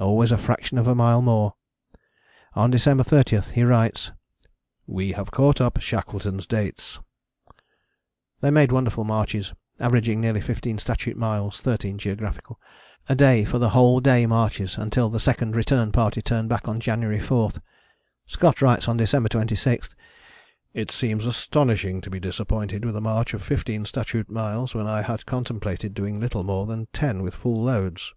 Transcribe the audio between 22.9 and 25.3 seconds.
a march of 15 (statute) miles when I had